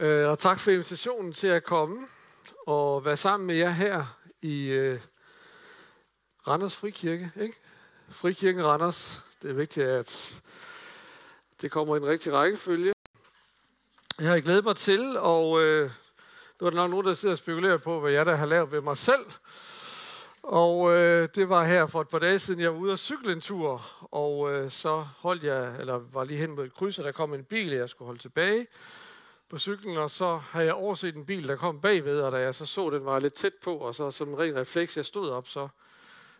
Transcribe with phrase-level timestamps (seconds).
[0.00, 2.06] Øh, og tak for invitationen til at komme
[2.66, 5.00] og være sammen med jer her i øh,
[6.48, 7.32] Randers Frikirke.
[7.40, 7.54] Ikke?
[8.08, 9.22] Frikirken Randers.
[9.42, 10.40] Det er vigtigt, at
[11.60, 12.92] det kommer i en rigtig rækkefølge.
[14.20, 15.90] Jeg har glædet mig til, og øh,
[16.60, 18.72] nu er der nok nogen, der sidder og spekulerer på, hvad jeg der har lavet
[18.72, 19.26] ved mig selv.
[20.42, 23.32] Og øh, det var her for et par dage siden, jeg var ude og cykle
[23.32, 27.04] en tur, og øh, så holdt jeg, eller var lige hen mod et kryds, og
[27.04, 28.66] der kom en bil, jeg skulle holde tilbage
[29.48, 32.54] på cyklen, og så har jeg overset en bil, der kom bagved, og da jeg
[32.54, 35.30] så så, den var lidt tæt på, og så som en ren refleks, jeg stod
[35.30, 35.68] op, så,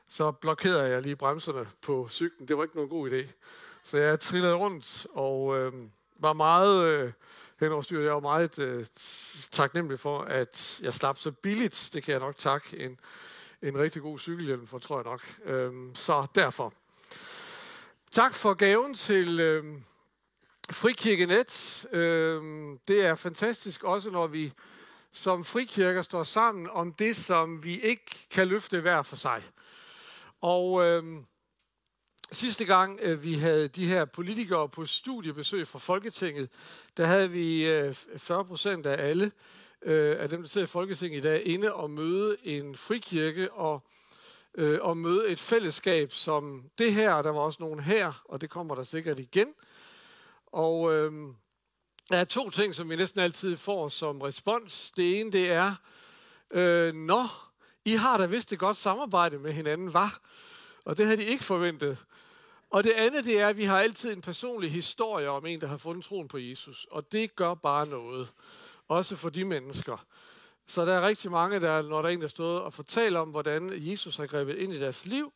[0.08, 2.48] så blokerede jeg lige bremserne på cyklen.
[2.48, 3.26] Det var ikke nogen god idé.
[3.84, 5.72] Så jeg trillede rundt, og øh,
[6.18, 7.12] var meget øh,
[7.60, 8.04] henoverstyret.
[8.04, 8.86] Jeg var meget øh,
[9.50, 11.90] taknemmelig for, at jeg slap så billigt.
[11.92, 13.00] Det kan jeg nok takke en,
[13.62, 15.22] en rigtig god cykelhjelm for, tror jeg nok.
[15.44, 16.72] Øh, så derfor.
[18.10, 19.40] Tak for gaven til...
[19.40, 19.64] Øh,
[20.70, 22.42] Frikirkenet, øh,
[22.88, 24.52] det er fantastisk også, når vi
[25.12, 29.42] som frikirker står sammen om det, som vi ikke kan løfte hver for sig.
[30.40, 31.02] Og øh,
[32.32, 36.50] sidste gang øh, vi havde de her politikere på studiebesøg fra Folketinget,
[36.96, 39.32] der havde vi øh, 40 procent af alle
[39.82, 43.82] øh, af dem, der sidder i Folketinget i dag, inde og møde en frikirke og,
[44.54, 47.22] øh, og møde et fællesskab som det her.
[47.22, 49.48] Der var også nogen her, og det kommer der sikkert igen–
[50.52, 51.12] og øh,
[52.10, 54.90] der er to ting, som vi næsten altid får som respons.
[54.90, 55.74] Det ene, det er,
[56.50, 57.24] øh, Nå,
[57.84, 60.20] I har da vist et godt samarbejde med hinanden, var?
[60.84, 61.98] Og det havde de ikke forventet.
[62.70, 65.66] Og det andet, det er, at vi har altid en personlig historie om en, der
[65.66, 66.86] har fundet troen på Jesus.
[66.90, 68.32] Og det gør bare noget.
[68.88, 70.06] Også for de mennesker.
[70.66, 73.28] Så der er rigtig mange, der, når der er en, der stået og fortæller om,
[73.28, 75.32] hvordan Jesus har grebet ind i deres liv,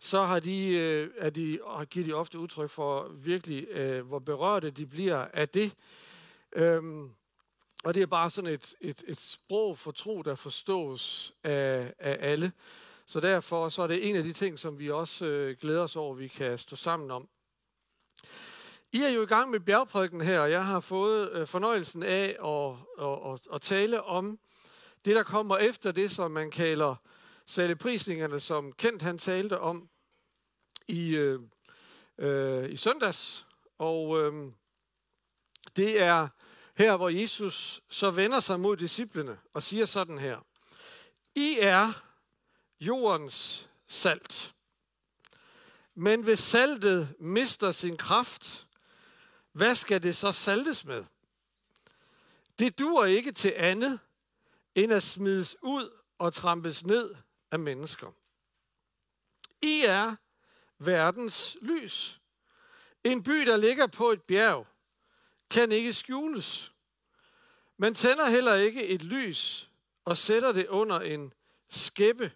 [0.00, 4.18] så har de, øh, er de, og giver de ofte udtryk for virkelig, øh, hvor
[4.18, 5.74] berørte de bliver af det.
[6.52, 7.10] Øhm,
[7.84, 12.18] og det er bare sådan et, et, et sprog for tro, der forstås af, af
[12.20, 12.52] alle.
[13.06, 15.96] Så derfor så er det en af de ting, som vi også øh, glæder os
[15.96, 17.28] over, vi kan stå sammen om.
[18.92, 22.36] I er jo i gang med bjergprædiken her, og jeg har fået øh, fornøjelsen af
[22.44, 24.38] at, at, at, at tale om
[25.04, 26.94] det, der kommer efter det, som man kalder
[27.50, 29.88] saleprisningerne, som Kent han talte om
[30.88, 31.40] i, øh,
[32.18, 33.46] øh, i søndags.
[33.78, 34.52] Og øh,
[35.76, 36.28] det er
[36.74, 40.46] her, hvor Jesus så vender sig mod disciplene og siger sådan her.
[41.34, 41.92] I er
[42.80, 44.54] jordens salt.
[45.94, 48.66] Men hvis saltet mister sin kraft,
[49.52, 51.04] hvad skal det så saltes med?
[52.58, 54.00] Det dur ikke til andet,
[54.74, 57.14] end at smides ud og trampes ned
[57.50, 58.12] af mennesker.
[59.62, 60.16] I er
[60.78, 62.20] verdens lys.
[63.04, 64.66] En by, der ligger på et bjerg,
[65.50, 66.72] kan ikke skjules.
[67.76, 69.70] Man tænder heller ikke et lys
[70.04, 71.32] og sætter det under en
[71.68, 72.32] skæppe,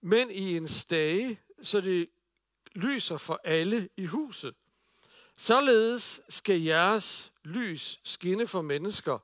[0.00, 2.10] men i en stage, så det
[2.72, 4.54] lyser for alle i huset.
[5.36, 9.18] Således skal jeres lys skinne for mennesker,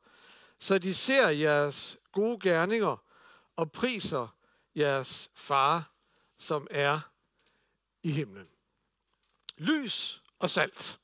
[0.59, 2.97] så de ser jeres gode gerninger
[3.57, 4.36] og priser
[4.77, 5.91] jeres far,
[6.39, 7.01] som er
[8.03, 8.49] i himlen.
[9.57, 10.99] Lys og salt.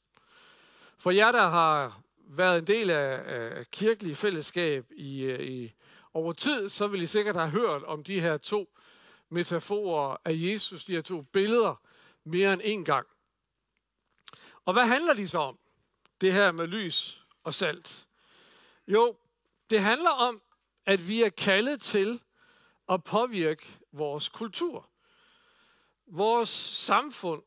[0.98, 5.74] For jer, der har været en del af, af kirkelige fællesskab i, øh, i
[6.14, 8.76] over tid, så vil I sikkert have hørt om de her to
[9.28, 11.74] metaforer af Jesus, de her to billeder,
[12.24, 13.06] mere end en gang.
[14.64, 15.58] Og hvad handler de så om,
[16.20, 18.06] det her med lys og salt?
[18.88, 19.16] Jo,
[19.70, 20.42] det handler om,
[20.86, 22.20] at vi er kaldet til
[22.88, 24.88] at påvirke vores kultur,
[26.06, 27.42] vores samfund,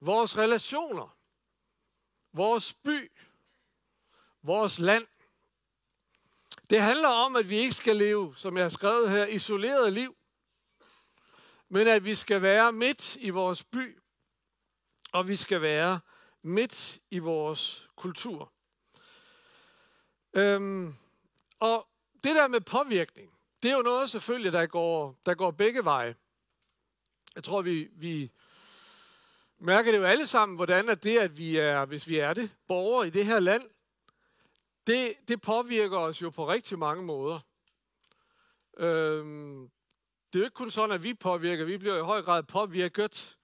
[0.00, 1.16] vores relationer,
[2.32, 3.12] vores by,
[4.42, 5.06] vores land.
[6.70, 10.16] Det handler om, at vi ikke skal leve, som jeg har skrevet her, isoleret liv,
[11.68, 13.98] men at vi skal være midt i vores by,
[15.12, 16.00] og vi skal være
[16.42, 18.52] midt i vores kultur.
[20.34, 20.94] Øhm,
[21.58, 21.88] og
[22.24, 23.32] det der med påvirkning,
[23.62, 26.14] det er jo noget selvfølgelig, der går, der går begge veje.
[27.34, 28.30] Jeg tror, vi, vi
[29.58, 32.50] mærker det jo alle sammen, hvordan er det, at vi er, hvis vi er det,
[32.66, 33.70] borgere i det her land,
[34.86, 37.40] det, det påvirker os jo på rigtig mange måder.
[38.76, 39.70] Øhm,
[40.32, 41.64] det er jo ikke kun sådan, at vi påvirker.
[41.64, 43.36] Vi bliver i høj grad påvirket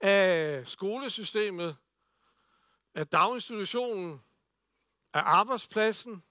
[0.00, 1.76] af skolesystemet,
[2.94, 4.22] af daginstitutionen,
[5.14, 6.24] af arbejdspladsen,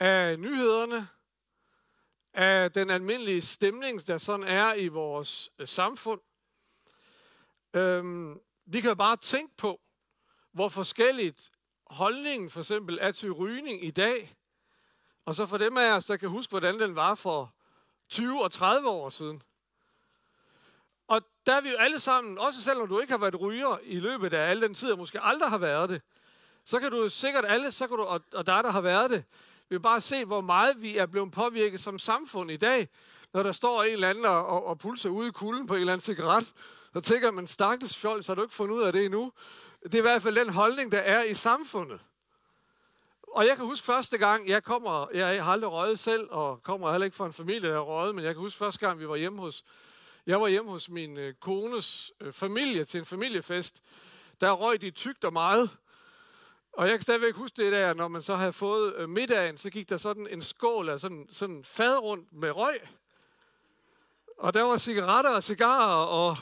[0.00, 1.08] af nyhederne,
[2.34, 6.20] af den almindelige stemning, der sådan er i vores øh, samfund.
[7.74, 9.80] Øhm, vi kan bare tænke på,
[10.52, 11.50] hvor forskelligt
[11.86, 14.36] holdningen for eksempel er til rygning i dag,
[15.24, 17.54] og så for dem af os, der kan huske, hvordan den var for
[18.08, 19.42] 20 og 30 år siden.
[21.08, 24.00] Og der er vi jo alle sammen, også selvom du ikke har været ryger i
[24.00, 26.02] løbet af al den tid, og måske aldrig har været det,
[26.64, 29.24] så kan du sikkert alle, så kan du, og, og der, der har været det,
[29.70, 32.88] vi kan bare se, hvor meget vi er blevet påvirket som samfund i dag,
[33.32, 35.80] når der står en eller anden og, og, og pulser ude i kulden på en
[35.80, 36.52] eller anden cigaret.
[36.92, 39.32] Så tænker man, stakkels fjold, så har du ikke fundet ud af det endnu.
[39.82, 42.00] Det er i hvert fald den holdning, der er i samfundet.
[43.22, 46.90] Og jeg kan huske første gang, jeg kommer, jeg har aldrig røget selv, og kommer
[46.90, 49.08] heller ikke fra en familie, der har røget, men jeg kan huske første gang, vi
[49.08, 49.64] var hjemme hos,
[50.26, 53.82] jeg var hjemme hos min øh, kones øh, familie til en familiefest.
[54.40, 55.70] Der røg de tygt og meget.
[56.80, 59.70] Og jeg kan stadigvæk huske det der, når man så havde fået øh, middagen, så
[59.70, 62.80] gik der sådan en skål af sådan, sådan fad rundt med røg.
[64.38, 66.36] Og der var cigaretter og cigarer, og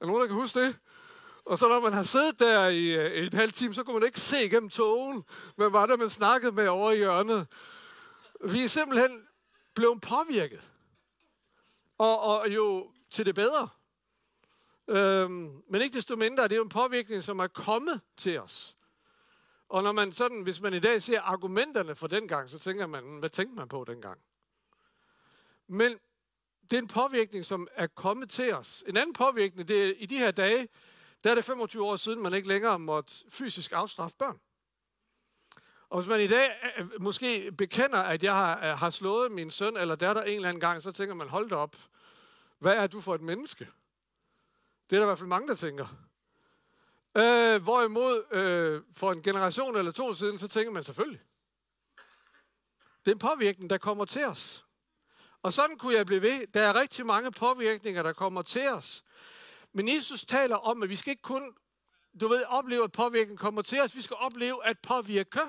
[0.00, 0.76] er nogen, der kan huske det?
[1.44, 3.98] Og så når man har siddet der i, øh, i en halv time, så kunne
[3.98, 5.24] man ikke se igennem togen,
[5.56, 7.46] men var der, man snakkede med over i hjørnet.
[8.44, 9.22] Vi er simpelthen
[9.74, 10.70] blevet påvirket.
[11.98, 13.68] Og, og jo til det bedre.
[14.88, 18.76] Øhm, men ikke desto mindre, det er jo en påvirkning, som er kommet til os.
[19.72, 23.04] Og når man sådan, hvis man i dag ser argumenterne fra dengang, så tænker man,
[23.04, 24.20] hmm, hvad tænkte man på dengang?
[25.66, 25.98] Men
[26.70, 28.84] det er en påvirkning, som er kommet til os.
[28.86, 30.68] En anden påvirkning, det er i de her dage,
[31.24, 34.40] der er det 25 år siden, man ikke længere måtte fysisk afstraffe børn.
[35.88, 39.32] Og hvis man i dag øh, øh, måske bekender, at jeg har, øh, har slået
[39.32, 41.76] min søn eller datter en eller anden gang, så tænker man, hold da op,
[42.58, 43.68] hvad er du for et menneske?
[44.90, 46.11] Det er der i hvert fald mange, der tænker.
[47.16, 51.20] Øh, hvorimod øh, for en generation eller to siden, så tænker man selvfølgelig.
[53.04, 54.64] Det er en påvirkning, der kommer til os.
[55.42, 56.46] Og sådan kunne jeg blive ved.
[56.46, 59.04] Der er rigtig mange påvirkninger, der kommer til os.
[59.72, 61.56] Men Jesus taler om, at vi skal ikke kun,
[62.20, 63.96] du ved, opleve, at påvirkningen kommer til os.
[63.96, 65.40] Vi skal opleve at påvirke.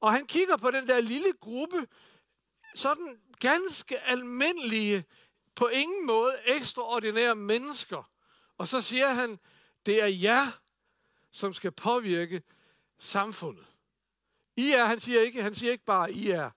[0.00, 1.88] Og han kigger på den der lille gruppe,
[2.74, 5.04] sådan ganske almindelige,
[5.54, 8.10] på ingen måde ekstraordinære mennesker.
[8.58, 9.38] Og så siger han,
[9.86, 10.60] det er jer,
[11.30, 12.42] som skal påvirke
[12.98, 13.66] samfundet.
[14.56, 16.50] I er, han siger ikke, han siger ikke bare, I er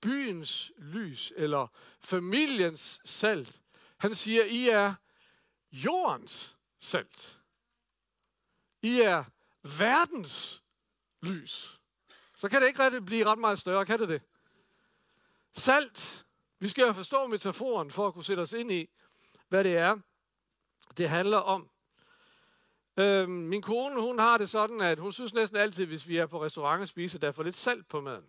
[0.00, 1.66] byens lys eller
[2.00, 3.62] familiens salt.
[3.98, 4.94] Han siger, I er
[5.72, 7.40] jordens salt.
[8.82, 9.24] I er
[9.62, 10.62] verdens
[11.22, 11.80] lys.
[12.36, 14.22] Så kan det ikke rigtig blive ret meget større, kan det det?
[15.52, 16.26] Salt.
[16.58, 18.90] Vi skal jo forstå metaforen for at kunne sætte os ind i,
[19.48, 19.96] hvad det er,
[20.96, 21.70] det handler om.
[22.98, 26.26] Øhm, min kone, hun har det sådan, at hun synes næsten altid, hvis vi er
[26.26, 28.24] på restaurant og spiser, der er for lidt salt på maden.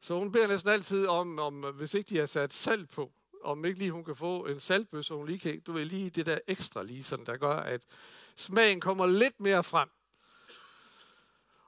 [0.00, 3.12] Så hun beder næsten altid om, om, hvis ikke de har sat salt på,
[3.42, 6.10] om ikke lige hun kan få en saltbøs, så hun lige kan, du ved, lige
[6.10, 7.82] det der ekstra lige sådan, der gør, at
[8.36, 9.88] smagen kommer lidt mere frem.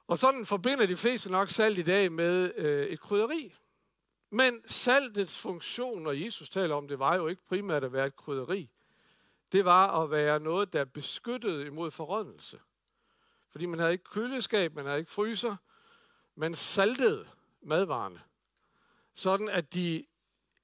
[0.07, 3.53] Og sådan forbinder de fleste nok salt i dag med øh, et krydderi.
[4.29, 8.15] Men saltets funktion, når Jesus taler om det, var jo ikke primært at være et
[8.15, 8.69] krydderi.
[9.51, 12.59] Det var at være noget, der beskyttede imod forrådnelse.
[13.49, 15.55] Fordi man havde ikke køleskab, man havde ikke fryser,
[16.35, 17.27] man saltede
[17.61, 18.21] madvarerne.
[19.13, 20.05] Sådan at de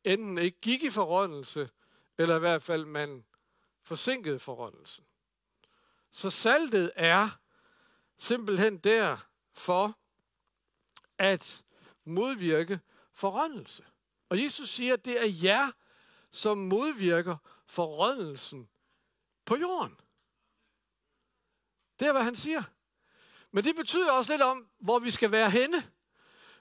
[0.04, 1.70] enten ikke gik i forrådnelse,
[2.18, 3.26] eller i hvert fald man
[3.82, 5.04] forsinkede forrådnelsen.
[6.12, 7.30] Så saltet er
[8.18, 9.18] simpelthen der
[9.54, 9.98] for
[11.18, 11.64] at
[12.04, 12.80] modvirke
[13.14, 13.84] forrådnelse.
[14.30, 15.72] Og Jesus siger, at det er jer,
[16.32, 18.70] som modvirker forrådnelsen
[19.48, 19.98] på jorden.
[22.00, 22.64] Det er, hvad han siger.
[23.52, 25.92] Men det betyder også lidt om, hvor vi skal være henne.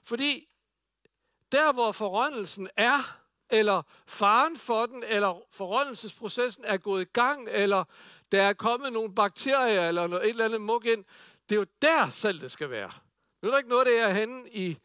[0.03, 0.47] Fordi
[1.51, 7.83] der, hvor forrøndelsen er, eller faren for den, eller forrøndelsesprocessen er gået i gang, eller
[8.31, 11.05] der er kommet nogle bakterier, eller noget, et eller andet mug ind,
[11.49, 12.91] det er jo der selv det skal være.
[13.41, 14.79] Nu er der ikke noget, der er henne i en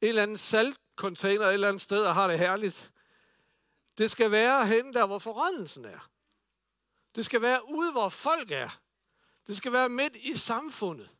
[0.00, 2.92] eller anden saltcontainer et eller andet sted og har det herligt.
[3.98, 6.10] Det skal være henne der, hvor forrøndelsen er.
[7.16, 8.80] Det skal være ude, hvor folk er.
[9.46, 11.10] Det skal være midt i samfundet.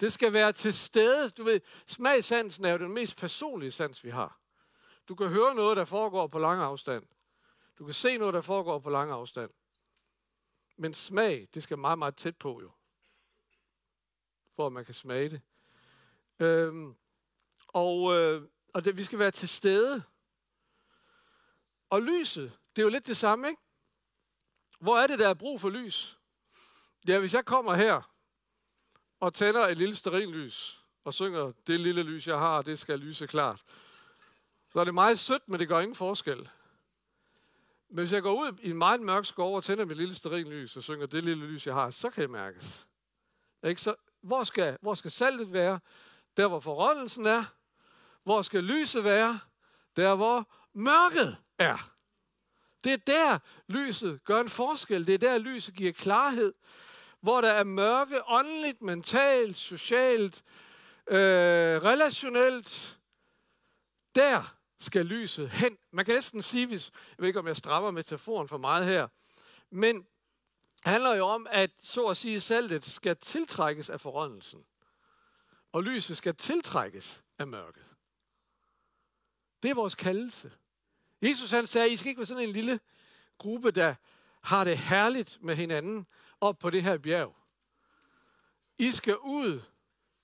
[0.00, 1.30] Det skal være til stede.
[1.30, 4.38] Du ved, smagsansen er jo den mest personlige sans, vi har.
[5.08, 7.06] Du kan høre noget, der foregår på lang afstand.
[7.78, 9.50] Du kan se noget, der foregår på lang afstand.
[10.76, 12.70] Men smag, det skal meget, meget tæt på jo.
[14.56, 15.40] For at man kan smage det.
[16.40, 16.96] Øhm,
[17.68, 20.02] og øh, og det, vi skal være til stede.
[21.90, 23.62] Og lyset, det er jo lidt det samme, ikke?
[24.84, 26.18] Hvor er det, der er brug for lys?
[27.08, 28.10] Ja, hvis jeg kommer her
[29.20, 33.26] og tænder et lille sterinlys og synger, det lille lys, jeg har, det skal lyse
[33.26, 33.62] klart,
[34.72, 36.48] så er det meget sødt, men det gør ingen forskel.
[37.88, 40.76] Men hvis jeg går ud i en meget mørk skov og tænder mit lille sterinlys
[40.76, 42.86] og synger, det lille lys, jeg har, så kan jeg mærkes.
[43.64, 43.80] Ikke?
[43.80, 45.80] Så hvor skal, hvor skal saltet være?
[46.36, 47.44] Der, hvor forrådelsen er.
[48.22, 49.40] Hvor skal lyset være?
[49.96, 51.93] Der, hvor mørket er.
[52.84, 55.06] Det er der, lyset gør en forskel.
[55.06, 56.54] Det er der, lyset giver klarhed.
[57.20, 60.44] Hvor der er mørke, åndeligt, mentalt, socialt,
[61.06, 61.16] øh,
[61.82, 62.98] relationelt,
[64.14, 65.78] der skal lyset hen.
[65.90, 69.08] Man kan næsten sige, hvis, jeg ved ikke, om jeg strammer metaforen for meget her,
[69.70, 74.64] men det handler jo om, at så at sige, saltet skal tiltrækkes af forrådelsen.
[75.72, 77.84] Og lyset skal tiltrækkes af mørket.
[79.62, 80.52] Det er vores kaldelse.
[81.24, 82.80] Jesus han sagde, I skal ikke være sådan en lille
[83.38, 83.94] gruppe, der
[84.40, 86.06] har det herligt med hinanden
[86.40, 87.36] op på det her bjerg.
[88.78, 89.60] I skal ud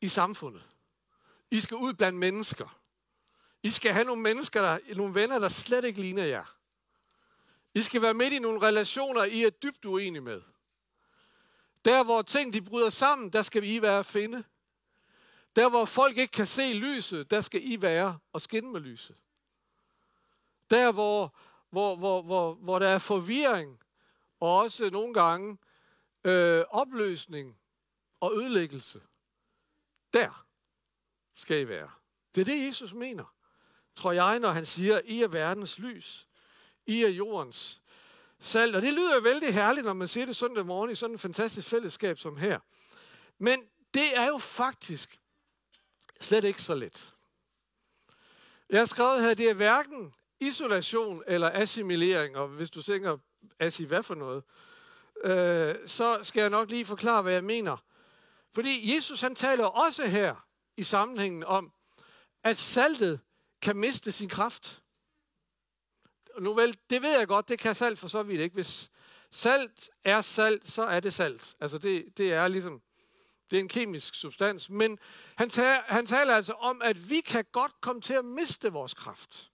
[0.00, 0.62] i samfundet.
[1.50, 2.80] I skal ud blandt mennesker.
[3.62, 6.57] I skal have nogle mennesker, der, nogle venner, der slet ikke ligner jer.
[7.75, 10.42] I skal være midt i nogle relationer, I er dybt uenige med.
[11.85, 14.45] Der, hvor ting de bryder sammen, der skal I være at finde.
[15.57, 19.16] Der, hvor folk ikke kan se lyset, der skal I være og skinne med lyset.
[20.70, 21.36] Der, hvor,
[21.70, 23.80] hvor, hvor, hvor, hvor der er forvirring,
[24.40, 25.58] og også nogle gange
[26.24, 27.58] øh, opløsning
[28.20, 29.00] og ødelæggelse,
[30.12, 30.46] der
[31.34, 31.90] skal I være.
[32.34, 33.34] Det er det, Jesus mener,
[33.96, 36.28] tror jeg, når han siger, I er verdens lys.
[36.86, 37.82] I er jordens
[38.40, 38.76] salt.
[38.76, 41.20] Og det lyder jo vældig herligt, når man siger det søndag morgen i sådan et
[41.20, 42.60] fantastisk fællesskab som her.
[43.38, 43.62] Men
[43.94, 45.20] det er jo faktisk
[46.20, 47.14] slet ikke så let.
[48.68, 53.18] Jeg har skrevet her, det er hverken isolation eller assimilering, og hvis du tænker,
[53.59, 54.42] assi hvad for noget,
[55.25, 57.76] øh, så skal jeg nok lige forklare, hvad jeg mener.
[58.52, 61.73] Fordi Jesus han taler også her i sammenhængen om,
[62.44, 63.20] at saltet
[63.62, 64.82] kan miste sin kraft.
[66.38, 68.54] Nu vel, det ved jeg godt, det kan salt for så vidt ikke.
[68.54, 68.90] Hvis
[69.30, 71.56] salt er salt, så er det salt.
[71.61, 72.82] Altså det, det er ligesom,
[73.50, 74.70] det er en kemisk substans.
[74.70, 74.99] Men
[75.37, 78.94] han tager, han taler altså om, at vi kan godt komme til at miste vores
[78.94, 79.50] kraft.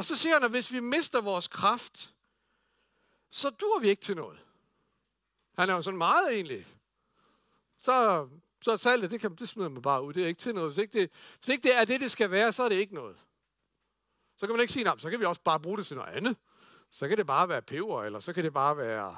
[0.00, 2.14] Og så siger han, at hvis vi mister vores kraft,
[3.30, 4.38] så dur vi ikke til noget.
[5.58, 6.66] Han er jo sådan meget egentlig.
[7.78, 8.28] Så,
[8.62, 10.12] så salget, det, kan, det smider man bare ud.
[10.12, 10.70] Det er ikke til noget.
[10.70, 12.94] Hvis ikke, det, hvis ikke det er det, det skal være, så er det ikke
[12.94, 13.16] noget.
[14.36, 16.12] Så kan man ikke sige, nej, så kan vi også bare bruge det til noget
[16.12, 16.36] andet.
[16.90, 19.16] Så kan det bare være peber, eller så kan det bare være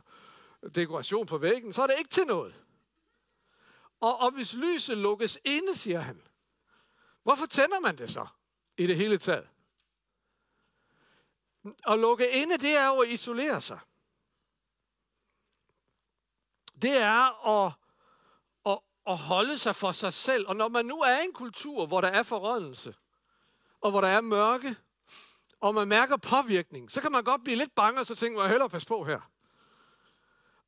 [0.75, 1.73] dekoration på væggen.
[1.73, 2.55] Så er det ikke til noget.
[4.01, 6.23] Og, og hvis lyset lukkes inde, siger han,
[7.23, 8.27] hvorfor tænder man det så
[8.77, 9.49] i det hele taget?
[11.87, 13.79] At lukke inde, det er jo at isolere sig.
[16.83, 17.73] Det er at,
[18.67, 20.49] at, at holde sig for sig selv.
[20.49, 22.95] Og når man nu er i en kultur, hvor der er forrådelse,
[23.81, 24.77] og hvor der er mørke,
[25.61, 28.51] og man mærker påvirkning, så kan man godt blive lidt bange, og så tænker man,
[28.51, 29.21] hellere pas på her.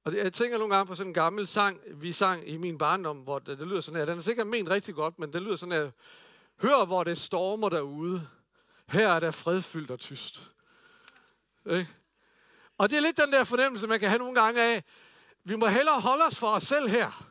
[0.04, 3.18] Og jeg tænker nogle gange på sådan en gammel sang, vi sang i min barndom,
[3.18, 4.06] hvor det, det lyder sådan her.
[4.06, 5.90] Den er sikkert ment rigtig godt, men det lyder sådan her.
[6.62, 8.28] Hør, hvor det stormer derude.
[8.88, 10.53] Her er der fredfyldt og tyst.
[11.66, 11.88] Ikke?
[12.78, 14.84] Og det er lidt den der fornemmelse, man kan have nogle gange af,
[15.44, 17.30] vi må hellere holde os for os selv her.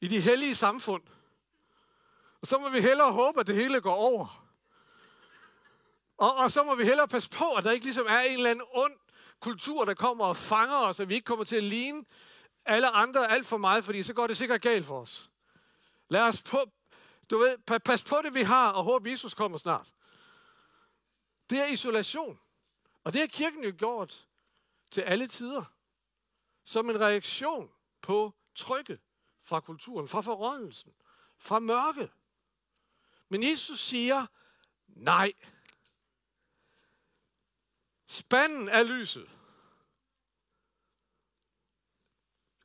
[0.00, 1.02] I de hellige samfund.
[2.40, 4.46] Og så må vi hellere håbe, at det hele går over.
[6.16, 8.50] Og, og så må vi hellere passe på, at der ikke ligesom er en eller
[8.50, 8.92] anden ond
[9.40, 12.04] kultur, der kommer og fanger os, at vi ikke kommer til at ligne
[12.66, 15.30] alle andre alt for meget, fordi så går det sikkert galt for os.
[16.08, 16.64] Lad os på,
[17.30, 19.92] du ved, pas på det, vi har, og håb, Jesus kommer snart.
[21.50, 22.40] Det er isolation.
[23.04, 24.28] Og det har kirken jo gjort
[24.90, 25.64] til alle tider.
[26.64, 29.00] Som en reaktion på trykket
[29.42, 30.94] fra kulturen, fra forrådelsen,
[31.36, 32.12] fra mørke.
[33.28, 34.26] Men Jesus siger,
[34.88, 35.32] nej.
[38.06, 39.30] Spanden er lyset.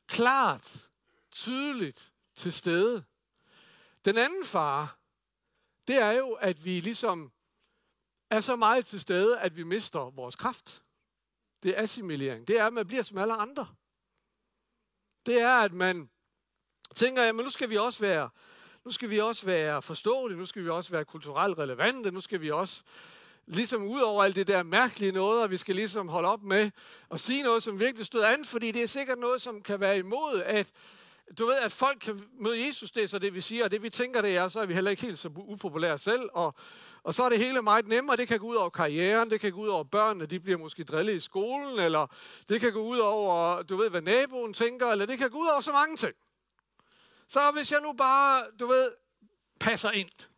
[0.06, 0.88] Klart,
[1.30, 3.04] tydeligt til stede.
[4.04, 4.88] Den anden fare,
[5.86, 7.32] det er jo, at vi ligesom
[8.30, 10.82] er så meget til stede, at vi mister vores kraft.
[11.62, 12.48] Det er assimilering.
[12.48, 13.66] Det er, at man bliver som alle andre.
[15.26, 16.10] Det er, at man
[16.96, 18.28] tænker, jamen nu skal vi også være,
[18.84, 22.40] nu skal vi også være forståelige, nu skal vi også være kulturelt relevante, nu skal
[22.40, 22.82] vi også
[23.46, 26.70] ligesom ud over alt det der mærkelige noget, og vi skal ligesom holde op med
[27.10, 29.98] at sige noget, som virkelig stod an, fordi det er sikkert noget, som kan være
[29.98, 30.72] imod, at
[31.38, 33.82] du ved, at folk kan møde Jesus, det er så det, vi siger, og det
[33.82, 36.54] vi tænker, det er, så er vi heller ikke helt så upopulære selv, og,
[37.02, 38.16] og så er det hele meget nemmere.
[38.16, 40.84] Det kan gå ud over karrieren, det kan gå ud over børnene, de bliver måske
[40.84, 42.06] drillet i skolen, eller
[42.48, 45.46] det kan gå ud over, du ved, hvad naboen tænker, eller det kan gå ud
[45.46, 46.14] over så mange ting.
[47.28, 48.90] Så hvis jeg nu bare, du ved,
[49.60, 50.28] passer ind,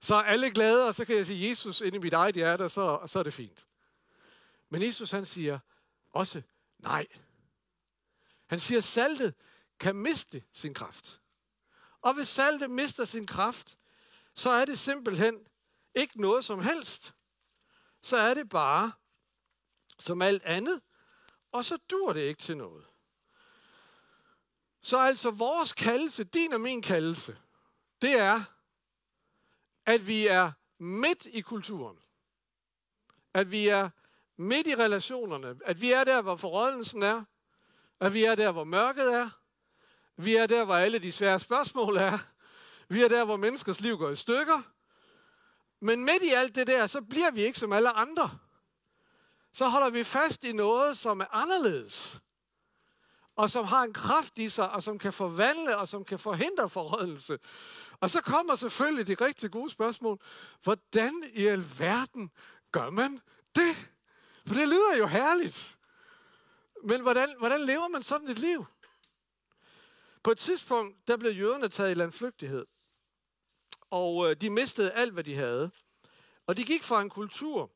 [0.00, 2.68] så er alle glade, og så kan jeg sige, Jesus ind i mit eget hjerte,
[2.68, 3.66] så, så er det fint.
[4.68, 5.58] Men Jesus han siger
[6.10, 6.42] også
[6.78, 7.06] nej.
[8.46, 9.34] Han siger, saltet
[9.80, 11.20] kan miste sin kraft.
[12.00, 13.76] Og hvis saltet mister sin kraft,
[14.34, 15.38] så er det simpelthen
[15.98, 17.14] ikke noget som helst.
[18.02, 18.92] Så er det bare
[19.98, 20.80] som alt andet,
[21.52, 22.86] og så dur det ikke til noget.
[24.82, 27.38] Så altså vores kaldelse, din og min kaldelse,
[28.02, 28.42] det er,
[29.86, 31.98] at vi er midt i kulturen.
[33.34, 33.90] At vi er
[34.36, 35.60] midt i relationerne.
[35.64, 37.24] At vi er der, hvor forrådelsen er.
[38.00, 39.30] At vi er der, hvor mørket er.
[40.16, 42.18] Vi er der, hvor alle de svære spørgsmål er.
[42.88, 44.62] Vi er der, hvor menneskers liv går i stykker.
[45.80, 48.38] Men midt i alt det der, så bliver vi ikke som alle andre.
[49.52, 52.20] Så holder vi fast i noget, som er anderledes.
[53.36, 56.68] Og som har en kraft i sig, og som kan forvandle, og som kan forhindre
[56.68, 57.38] forrådelse.
[58.00, 60.20] Og så kommer selvfølgelig de rigtig gode spørgsmål.
[60.62, 62.30] Hvordan i alverden
[62.72, 63.20] gør man
[63.54, 63.76] det?
[64.46, 65.78] For det lyder jo herligt.
[66.84, 68.66] Men hvordan, hvordan lever man sådan et liv?
[70.22, 72.66] På et tidspunkt, der blev jøderne taget i landflygtighed.
[73.90, 75.70] Og øh, de mistede alt, hvad de havde.
[76.46, 77.70] Og de gik fra en kultur,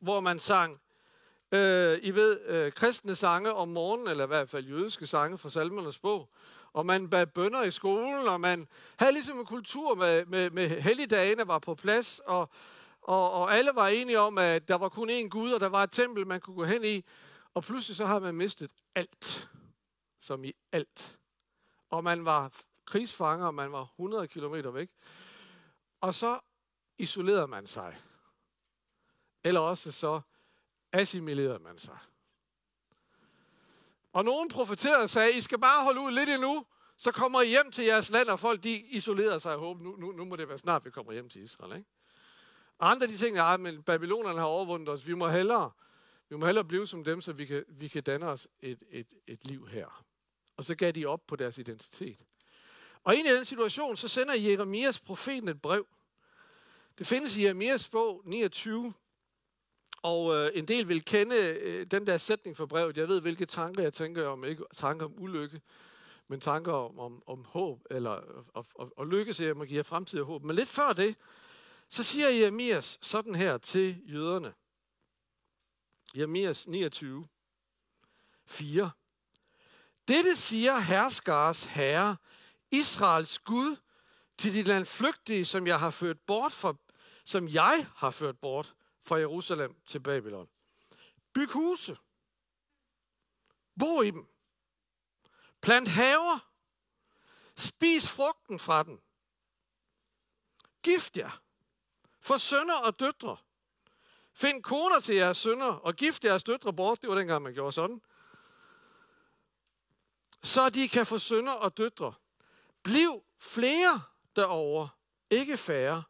[0.00, 0.80] hvor man sang,
[1.52, 5.50] øh, I ved, øh, kristne sange om morgenen, eller i hvert fald jødiske sange fra
[5.50, 6.28] salmernes bog,
[6.72, 10.68] og man bad bønder i skolen, og man havde ligesom en kultur med, med, med
[10.68, 12.50] helligdagene var på plads, og,
[13.02, 15.82] og, og alle var enige om, at der var kun én Gud, og der var
[15.82, 17.04] et tempel, man kunne gå hen i,
[17.54, 19.48] og pludselig så har man mistet alt,
[20.20, 21.18] som i alt.
[21.90, 22.52] Og man var
[22.90, 24.90] krigsfanger, og man var 100 km væk.
[26.00, 26.40] Og så
[26.98, 27.96] isolerede man sig.
[29.44, 30.20] Eller også så
[30.92, 31.98] assimilerede man sig.
[34.12, 36.66] Og nogen profeterede og sagde, I skal bare holde ud lidt endnu,
[36.96, 39.96] så kommer I hjem til jeres land, og folk de isolerer sig og håber, nu,
[39.96, 41.76] nu, nu må det være snart, vi kommer hjem til Israel.
[41.76, 41.88] Ikke?
[42.78, 45.70] Og andre de tænker, at men babylonerne har overvundet os, vi må hellere,
[46.28, 49.14] vi må hellere blive som dem, så vi kan, vi kan danne os et, et,
[49.26, 50.04] et liv her.
[50.56, 52.26] Og så gav de op på deres identitet.
[53.04, 55.86] Og ind i den situation, så sender Jeremias profeten et brev.
[56.98, 58.94] Det findes i Jeremias bog 29,
[60.02, 62.96] og øh, en del vil kende øh, den der sætning for brevet.
[62.96, 65.60] Jeg ved, hvilke tanker jeg tænker om, ikke tanker om ulykke,
[66.28, 69.84] men tanker om, om, om håb, eller og, og, og lykke, så jeg må give
[69.84, 70.42] fremtidig håb.
[70.44, 71.16] Men lidt før det,
[71.88, 74.54] så siger Jeremias sådan her til jøderne.
[76.16, 77.26] Jeremias 29,
[78.46, 78.90] 4.
[80.08, 82.16] Dette siger herskars herre,
[82.70, 83.76] Israels Gud,
[84.38, 86.74] til de landflygtige, som jeg har ført bort fra,
[87.24, 90.48] som jeg har ført bort fra Jerusalem til Babylon.
[91.32, 91.96] Byg huse.
[93.78, 94.28] Bo i dem.
[95.60, 96.38] Plant haver.
[97.56, 99.00] Spis frugten fra den.
[100.82, 101.42] Gift jer.
[102.20, 103.36] For sønner og døtre.
[104.32, 107.00] Find koner til jeres sønner, og gift jeres døtre bort.
[107.00, 108.02] Det var dengang, man gjorde sådan.
[110.42, 112.14] Så de kan få sønner og døtre.
[112.82, 114.02] Bliv flere
[114.36, 114.88] derover,
[115.30, 116.02] ikke færre.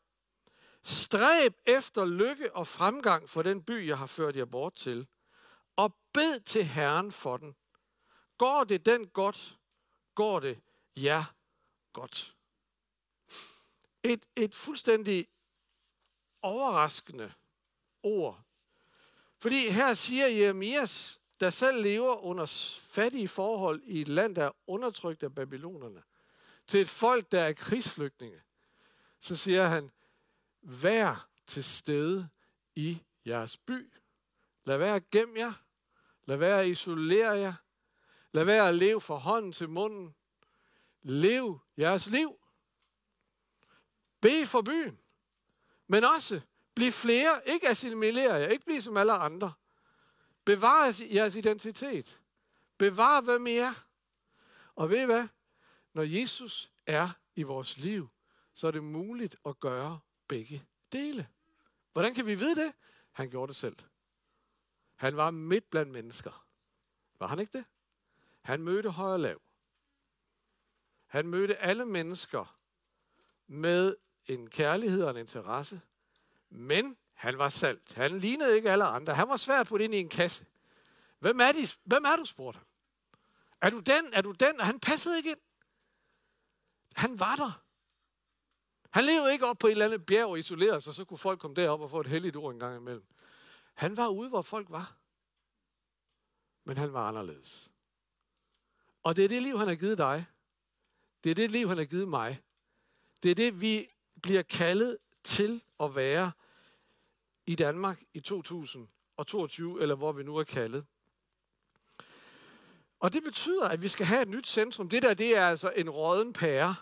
[0.82, 5.06] Stræb efter lykke og fremgang for den by, jeg har ført jer bort til.
[5.76, 7.56] Og bed til Herren for den.
[8.38, 9.58] Går det den godt,
[10.14, 10.60] går det
[10.96, 11.24] ja
[11.92, 12.36] godt.
[14.02, 15.28] Et, et fuldstændig
[16.42, 17.32] overraskende
[18.02, 18.40] ord.
[19.38, 22.46] Fordi her siger Jeremias, der selv lever under
[22.80, 26.02] fattige forhold i et land, der er undertrykt af babylonerne,
[26.70, 28.40] til et folk, der er krigsflygtninge,
[29.18, 29.90] så siger han,
[30.62, 32.28] vær til stede
[32.74, 33.92] i jeres by.
[34.64, 35.52] Lad være at gemme jer.
[36.24, 37.54] Lad være at isolere jer.
[38.32, 40.14] Lad være at leve fra hånden til munden.
[41.02, 42.36] Lev jeres liv.
[44.20, 44.98] Be for byen.
[45.86, 46.40] Men også
[46.74, 47.48] bliv flere.
[47.48, 48.48] Ikke assimilere jer.
[48.48, 49.52] Ikke blive som alle andre.
[50.44, 52.20] Bevar jeres identitet.
[52.78, 53.74] Bevar, hvem I er.
[54.74, 55.28] Og ved I hvad?
[55.92, 58.08] Når Jesus er i vores liv,
[58.52, 61.28] så er det muligt at gøre begge dele.
[61.92, 62.72] Hvordan kan vi vide det?
[63.12, 63.76] Han gjorde det selv.
[64.94, 66.46] Han var midt blandt mennesker.
[67.18, 67.66] Var han ikke det?
[68.40, 69.40] Han mødte høj og lav.
[71.06, 72.58] Han mødte alle mennesker
[73.46, 75.80] med en kærlighed og en interesse.
[76.50, 77.92] Men han var salt.
[77.92, 79.14] Han lignede ikke alle andre.
[79.14, 80.46] Han var svært at putte ind i en kasse.
[81.18, 81.68] Hvem er, de?
[81.84, 82.66] Hvem er du, spurgte han.
[83.60, 84.14] Er du den?
[84.14, 84.60] Er du den?
[84.60, 85.38] Og han passede ikke ind.
[86.94, 87.62] Han var der.
[88.90, 91.40] Han levede ikke op på et eller andet bjerg og isolerede sig, så kunne folk
[91.40, 93.06] komme derop og få et heldigt ord en gang imellem.
[93.74, 94.96] Han var ude, hvor folk var.
[96.64, 97.70] Men han var anderledes.
[99.02, 100.26] Og det er det liv, han har givet dig.
[101.24, 102.42] Det er det liv, han har givet mig.
[103.22, 103.88] Det er det, vi
[104.22, 106.32] bliver kaldet til at være
[107.46, 110.86] i Danmark i 2022, eller hvor vi nu er kaldet.
[113.00, 114.88] Og det betyder, at vi skal have et nyt centrum.
[114.88, 116.76] Det der, det er altså en råden pære.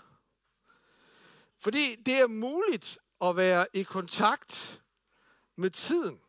[1.57, 4.83] Fordi det er muligt at være i kontakt
[5.57, 6.21] med tiden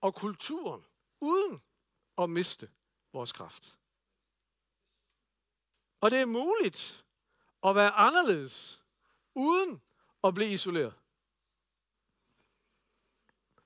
[0.00, 0.84] og kulturen,
[1.20, 1.62] uden
[2.18, 2.70] at miste
[3.12, 3.78] vores kraft.
[6.00, 7.04] Og det er muligt
[7.64, 8.84] at være anderledes,
[9.34, 9.82] uden
[10.24, 10.94] at blive isoleret.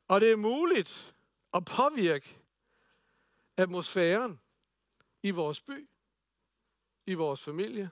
[0.09, 1.15] Og det er muligt
[1.55, 2.39] at påvirke
[3.57, 4.41] atmosfæren
[5.23, 5.89] i vores by,
[7.07, 7.91] i vores familie,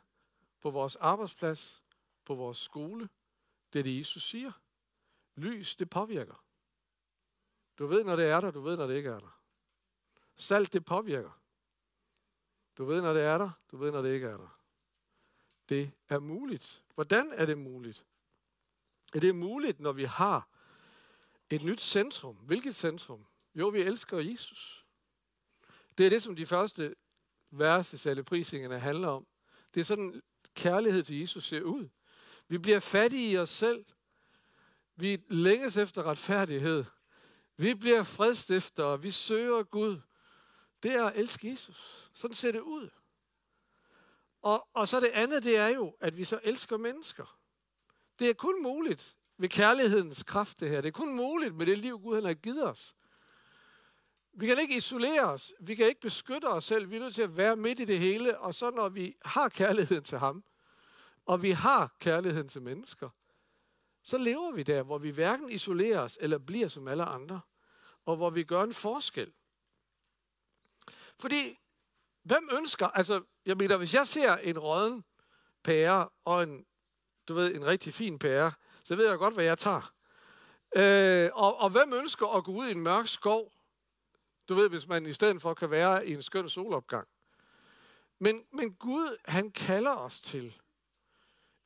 [0.60, 1.82] på vores arbejdsplads,
[2.24, 3.08] på vores skole.
[3.72, 4.52] Det er det, Jesus siger.
[5.34, 6.44] Lys, det påvirker.
[7.78, 9.40] Du ved, når det er der, du ved, når det ikke er der.
[10.36, 11.40] Salt, det påvirker.
[12.78, 14.58] Du ved, når det er der, du ved, når det ikke er der.
[15.68, 16.84] Det er muligt.
[16.94, 18.06] Hvordan er det muligt?
[19.14, 20.48] Er det muligt, når vi har
[21.50, 22.36] et nyt centrum?
[22.36, 23.26] Hvilket centrum?
[23.54, 24.86] Jo, vi elsker Jesus.
[25.98, 26.94] Det er det, som de første
[27.50, 29.26] vers alle prisingerne handler om.
[29.74, 30.22] Det er sådan,
[30.54, 31.88] kærlighed til Jesus ser ud.
[32.48, 33.84] Vi bliver fattige i os selv.
[34.96, 36.84] Vi længes efter retfærdighed.
[37.56, 40.00] Vi bliver fredstifter, Vi søger Gud.
[40.82, 42.10] Det er at elske Jesus.
[42.14, 42.88] Sådan ser det ud.
[44.42, 47.38] Og, og så det andet, det er jo, at vi så elsker mennesker.
[48.18, 50.80] Det er kun muligt ved kærlighedens kraft, det her.
[50.80, 52.94] Det er kun muligt med det liv, Gud han har givet os.
[54.40, 55.52] Vi kan ikke isolere os.
[55.60, 56.90] Vi kan ikke beskytte os selv.
[56.90, 58.38] Vi er nødt til at være midt i det hele.
[58.38, 60.44] Og så når vi har kærligheden til ham,
[61.26, 63.08] og vi har kærligheden til mennesker,
[64.02, 67.40] så lever vi der, hvor vi hverken isolerer os eller bliver som alle andre,
[68.06, 69.32] og hvor vi gør en forskel.
[71.18, 71.58] Fordi,
[72.22, 75.04] hvem ønsker, altså, jeg mener, hvis jeg ser en råden
[75.64, 76.66] pære og en,
[77.28, 78.52] du ved, en rigtig fin pære,
[78.84, 79.92] så ved jeg godt, hvad jeg tager.
[80.76, 83.57] Øh, og, og hvem ønsker at gå ud i en mørk skov
[84.48, 87.08] du ved, hvis man i stedet for kan være i en skøn solopgang.
[88.18, 90.54] Men, men Gud, han kalder os til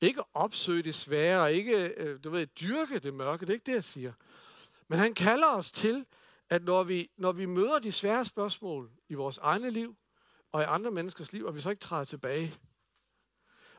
[0.00, 3.66] ikke at opsøge det svære, ikke øh, du ved, dyrke det mørke, det er ikke
[3.66, 4.12] det, jeg siger.
[4.88, 6.06] Men han kalder os til,
[6.50, 9.96] at når vi, når vi møder de svære spørgsmål i vores egne liv
[10.52, 12.54] og i andre menneskers liv, at vi så ikke træder tilbage.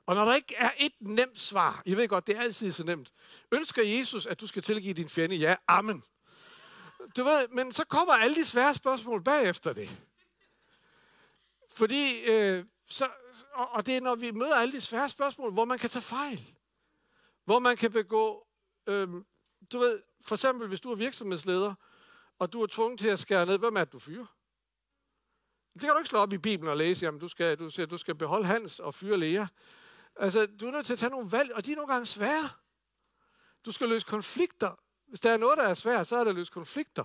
[0.06, 2.84] Og når der ikke er et nemt svar, jeg ved godt, det er altid så
[2.84, 3.14] nemt.
[3.52, 5.36] Ønsker Jesus, at du skal tilgive din fjende?
[5.36, 6.04] Ja, amen.
[7.18, 9.90] Du ved, men så kommer alle de svære spørgsmål bagefter det.
[11.72, 13.10] Fordi, øh, så,
[13.54, 16.04] og, og det er, når vi møder alle de svære spørgsmål, hvor man kan tage
[16.04, 16.56] fejl.
[17.46, 18.48] Hvor man kan begå,
[18.88, 19.10] øh,
[19.72, 21.74] du ved, for eksempel hvis du er virksomhedsleder,
[22.40, 24.26] og du er tvunget til at skære ned, hvem er det, du fyrer?
[25.74, 27.86] Det kan du ikke slå op i Bibelen og læse, jamen du skal, du siger,
[27.86, 29.46] du skal beholde Hans og fyre Lea.
[30.16, 32.50] Altså, du er nødt til at tage nogle valg, og de er nogle gange svære.
[33.66, 34.83] Du skal løse konflikter,
[35.14, 37.04] hvis der er noget, der er svært, så er det løse konflikter.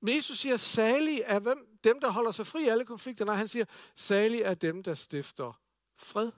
[0.00, 1.78] Men Jesus siger, salig er hvem?
[1.84, 3.24] dem, der holder sig fri af alle konflikter.
[3.24, 5.60] Nej, han siger, salig er dem, der stifter
[5.96, 6.32] fred.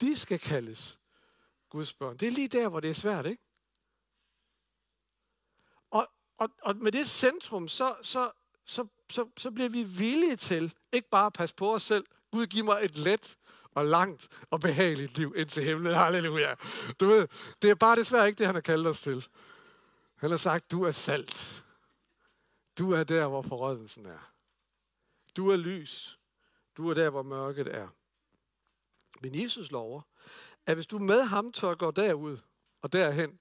[0.00, 1.00] De skal kaldes
[1.68, 2.16] Guds børn.
[2.16, 3.42] Det er lige der, hvor det er svært, ikke?
[5.90, 8.32] Og, og, og med det centrum, så, så,
[8.64, 12.06] så, så, så bliver vi villige til ikke bare at passe på os selv.
[12.30, 13.38] Gud, giv mig et let
[13.74, 15.94] og langt og behageligt liv ind til himlen.
[15.94, 16.54] Halleluja.
[17.00, 17.28] Du ved,
[17.62, 19.26] det er bare desværre ikke det, han har kaldt os til.
[20.16, 21.64] Han har sagt, du er salt.
[22.78, 24.32] Du er der, hvor forrådelsen er.
[25.36, 26.18] Du er lys.
[26.76, 27.88] Du er der, hvor mørket er.
[29.20, 30.02] Men Jesus lover,
[30.66, 32.38] at hvis du med ham tør gå derud
[32.82, 33.38] og derhen,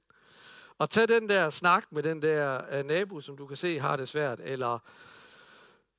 [0.77, 3.95] og tage den der snak med den der øh, nabo, som du kan se har
[3.95, 4.79] det svært, eller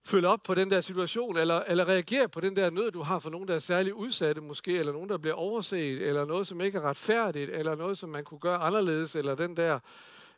[0.05, 3.19] følge op på den der situation, eller, eller reagere på den der nød, du har
[3.19, 6.61] for nogen, der er særligt udsatte måske, eller nogen, der bliver overset, eller noget, som
[6.61, 9.79] ikke er retfærdigt, eller noget, som man kunne gøre anderledes, eller den der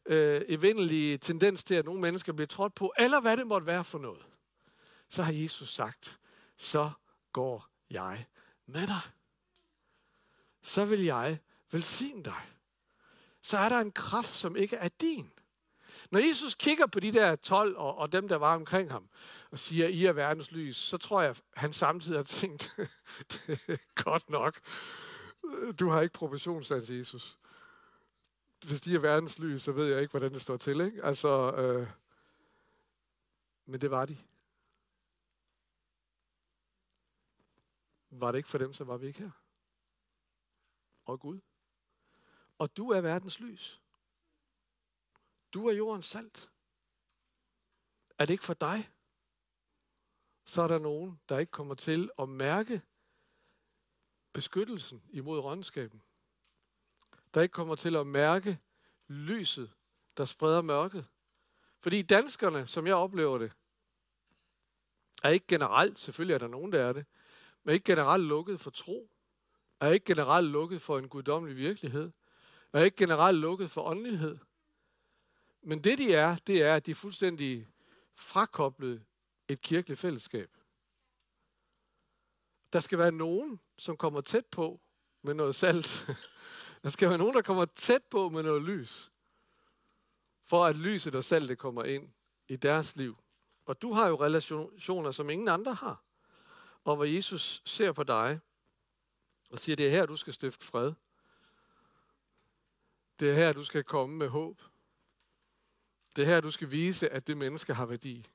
[0.06, 3.84] øh, evindelige tendens til, at nogle mennesker bliver trådt på, eller hvad det måtte være
[3.84, 4.22] for noget.
[5.08, 6.18] Så har Jesus sagt,
[6.56, 6.90] så
[7.32, 8.26] går jeg
[8.66, 9.00] med dig.
[10.62, 11.38] Så vil jeg
[11.70, 12.40] velsigne dig.
[13.42, 15.30] Så er der en kraft, som ikke er din.
[16.10, 19.08] Når Jesus kigger på de der 12 og, og dem, der var omkring ham,
[19.54, 22.76] og siger, I er verdens lys, så tror jeg, han samtidig har tænkt,
[24.04, 24.60] godt nok,
[25.78, 27.38] du har ikke proportionssans, Jesus.
[28.66, 30.80] Hvis de er verdens lys, så ved jeg ikke, hvordan det står til.
[30.80, 31.04] Ikke?
[31.04, 31.88] Altså, øh,
[33.64, 34.18] men det var de.
[38.10, 39.30] Var det ikke for dem, så var vi ikke her.
[41.04, 41.40] Og Gud.
[42.58, 43.82] Og du er verdens lys.
[45.52, 46.50] Du er jordens salt.
[48.18, 48.90] Er det ikke for dig?
[50.44, 52.82] Så er der nogen, der ikke kommer til at mærke
[54.32, 56.02] beskyttelsen imod rådenskaben.
[57.34, 58.58] Der ikke kommer til at mærke
[59.08, 59.72] lyset,
[60.16, 61.06] der spreder mørket.
[61.80, 63.52] Fordi danskerne, som jeg oplever det,
[65.22, 67.06] er ikke generelt, selvfølgelig er der nogen, der er det,
[67.62, 69.10] men ikke generelt lukket for tro,
[69.80, 72.12] er ikke generelt lukket for en guddommelig virkelighed,
[72.72, 74.38] er ikke generelt lukket for åndelighed.
[75.62, 77.68] Men det de er, det er, at de er fuldstændig
[78.14, 79.04] frakoblet
[79.48, 80.50] et kirkeligt fællesskab.
[82.72, 84.80] Der skal være nogen, som kommer tæt på
[85.22, 86.06] med noget salt.
[86.82, 89.12] Der skal være nogen, der kommer tæt på med noget lys.
[90.44, 92.12] For at lyset og saltet kommer ind
[92.48, 93.16] i deres liv.
[93.66, 96.02] Og du har jo relationer, som ingen andre har.
[96.84, 98.40] Og hvor Jesus ser på dig
[99.50, 100.92] og siger, det er her, du skal stifte fred.
[103.20, 104.62] Det er her, du skal komme med håb.
[106.16, 108.26] Det er her, du skal vise, at det menneske har værdi.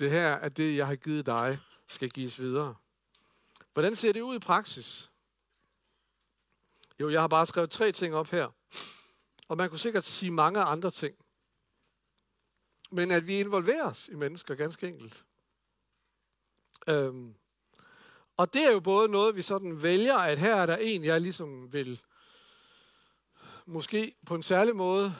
[0.00, 2.74] Det her er det, jeg har givet dig, skal gives videre.
[3.72, 5.10] Hvordan ser det ud i praksis?
[7.00, 8.48] Jo, jeg har bare skrevet tre ting op her.
[9.48, 11.16] Og man kunne sikkert sige mange andre ting.
[12.90, 15.24] Men at vi involverer os i mennesker, ganske enkelt.
[16.88, 17.34] Øhm,
[18.36, 21.20] og det er jo både noget, vi sådan vælger, at her er der en, jeg
[21.20, 22.00] ligesom vil
[23.66, 25.16] måske på en særlig måde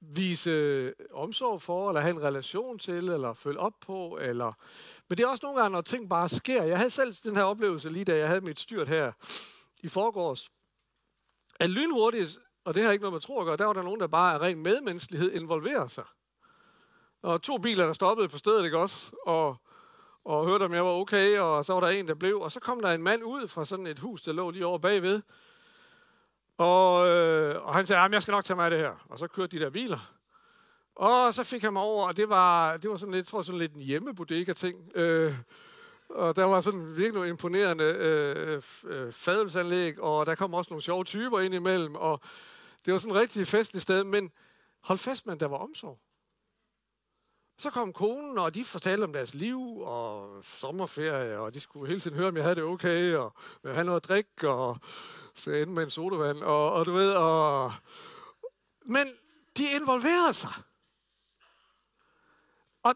[0.00, 4.52] vise øh, omsorg for, eller have en relation til, eller følge op på, eller...
[5.08, 6.62] Men det er også nogle gange, når ting bare sker.
[6.62, 9.12] Jeg havde selv den her oplevelse lige da jeg havde mit styrt her
[9.82, 10.50] i forgårs.
[11.60, 14.00] At lynhurtigt, og det har ikke noget med tro at gøre, der var der nogen,
[14.00, 16.04] der bare af ren medmenneskelighed involverer sig.
[17.22, 19.10] Og to biler, der stoppede på stedet, ikke også?
[19.26, 19.56] Og,
[20.24, 22.40] og hørte, om jeg var okay, og så var der en, der blev.
[22.40, 24.78] Og så kom der en mand ud fra sådan et hus, der lå lige over
[24.78, 25.22] bagved.
[26.58, 29.06] Og, øh, og han sagde, at jeg skal nok tage mig af det her.
[29.08, 30.12] Og så kørte de der biler.
[30.94, 33.44] Og så fik han mig over, og det var, det var sådan lidt, tror jeg,
[33.44, 34.92] sådan lidt en hjemmebodega-ting.
[34.94, 35.34] Øh,
[36.08, 40.82] og der var sådan virkelig nogle imponerende øh, øh, fadelsanlæg, og der kom også nogle
[40.82, 42.20] sjove typer ind imellem, og
[42.84, 44.32] det var sådan et rigtig festligt sted, men
[44.84, 45.98] hold fast man, der var omsorg.
[47.58, 52.00] Så kom konen, og de fortalte om deres liv og sommerferie, og de skulle hele
[52.00, 54.78] tiden høre, om jeg havde det okay, og jeg havde noget at drikke, og
[55.34, 57.72] så endte med en sodavand, og, og du ved, og...
[58.86, 59.06] Men
[59.56, 60.52] de involverede sig.
[62.82, 62.94] Og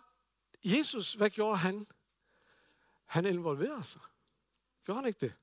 [0.64, 1.86] Jesus, hvad gjorde han?
[3.04, 4.02] Han involverede sig.
[4.84, 5.34] Gjorde han ikke det?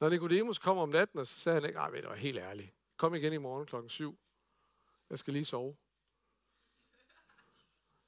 [0.00, 2.74] Når Nicodemus kom om natten, så sagde han ikke, nej, det var helt ærligt.
[2.96, 4.18] Kom igen i morgen klokken 7.
[5.10, 5.76] Jeg skal lige sove.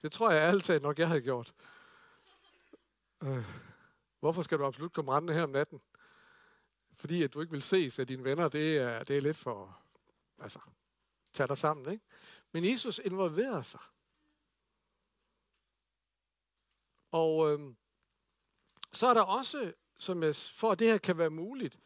[0.03, 1.55] Det tror jeg altid nok, jeg havde gjort.
[3.23, 3.45] Øh,
[4.21, 5.81] hvorfor skal du absolut komme rendende her om natten?
[6.93, 9.79] Fordi at du ikke vil ses af dine venner, det er, det er lidt for...
[10.39, 10.61] Altså,
[11.33, 12.05] tag dig sammen, ikke?
[12.53, 13.81] Men Jesus involverer sig.
[17.13, 17.75] Og øh,
[18.93, 21.79] så er der også, som jeg, for at det her kan være muligt,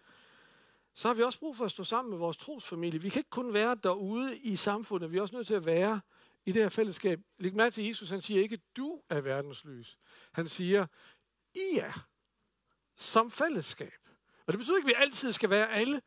[0.94, 3.02] så har vi også brug for at stå sammen med vores trosfamilie.
[3.02, 6.00] Vi kan ikke kun være derude i samfundet, vi er også nødt til at være
[6.46, 7.20] i det her fællesskab.
[7.38, 9.98] Læg mærke til Jesus, han siger ikke, du er verdens lys.
[10.32, 10.86] Han siger,
[11.54, 12.06] I er
[12.94, 13.98] som fællesskab.
[14.46, 16.02] Og det betyder ikke, at vi altid skal være alle,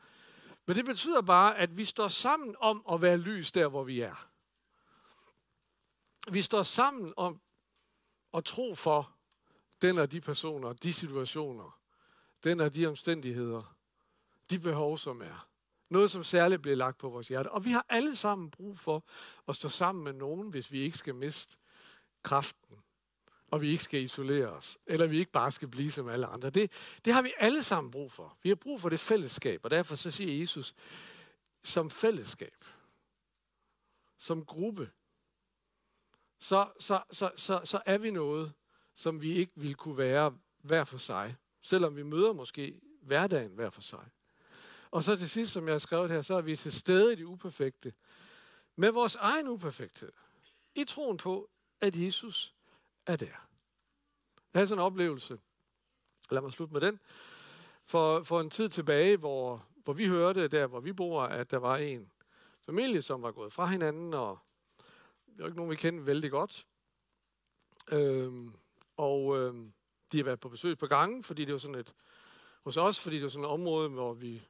[0.66, 4.00] men det betyder bare, at vi står sammen om at være lys der, hvor vi
[4.00, 4.30] er.
[6.32, 7.42] Vi står sammen om
[8.34, 9.18] at tro for
[9.82, 11.80] den og de personer, de situationer,
[12.44, 13.78] den og de omstændigheder,
[14.50, 15.50] de behov, som er.
[15.90, 17.52] Noget, som særligt bliver lagt på vores hjerte.
[17.52, 19.04] Og vi har alle sammen brug for
[19.48, 21.58] at stå sammen med nogen, hvis vi ikke skal miste
[22.24, 22.76] kraften.
[23.48, 24.78] Og vi ikke skal isolere os.
[24.86, 26.50] Eller vi ikke bare skal blive som alle andre.
[26.50, 26.72] Det,
[27.06, 28.38] det har vi alle sammen brug for.
[28.44, 29.60] Vi har brug for det fællesskab.
[29.64, 30.76] Og derfor så siger Jesus,
[31.64, 32.66] som fællesskab,
[34.18, 34.90] som gruppe,
[36.40, 38.54] så, så, så, så, så er vi noget,
[38.96, 41.36] som vi ikke ville kunne være hver for sig.
[41.62, 44.10] Selvom vi møder måske hverdagen hver for sig.
[44.92, 47.16] Og så til sidst, som jeg har skrevet her, så er vi til stede i
[47.16, 47.94] det uperfekte.
[48.76, 50.12] Med vores egen uperfekthed.
[50.76, 51.50] I troen på,
[51.82, 52.56] at Jesus
[53.06, 53.26] er der.
[53.26, 55.40] Jeg havde sådan en oplevelse.
[56.32, 57.00] Lad mig slutte med den.
[57.86, 61.58] For, for en tid tilbage, hvor, hvor vi hørte, der hvor vi bor, at der
[61.58, 62.12] var en
[62.62, 64.40] familie, som var gået fra hinanden, og
[65.26, 66.68] det var ikke nogen, vi kendte vældig godt.
[67.92, 68.54] Øhm,
[68.98, 69.74] og øhm,
[70.12, 71.94] de har været på besøg på gangen, fordi det var sådan et,
[72.64, 74.48] hos os, fordi det var sådan et område, hvor vi